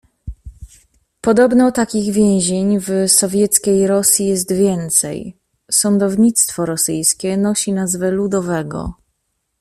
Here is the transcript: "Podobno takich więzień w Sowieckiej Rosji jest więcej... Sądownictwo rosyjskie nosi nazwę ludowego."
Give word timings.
"Podobno 1.21 1.71
takich 1.71 2.13
więzień 2.13 2.79
w 2.79 2.89
Sowieckiej 3.07 3.87
Rosji 3.87 4.27
jest 4.27 4.53
więcej... 4.53 5.37
Sądownictwo 5.71 6.65
rosyjskie 6.65 7.37
nosi 7.37 7.73
nazwę 7.73 8.11
ludowego." 8.11 8.93